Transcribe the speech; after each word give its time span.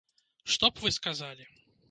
Што 0.53 0.71
б 0.73 0.87
вы 0.87 0.93
сказалі? 0.97 1.43